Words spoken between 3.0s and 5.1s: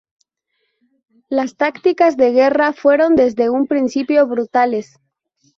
desde un principio brutales.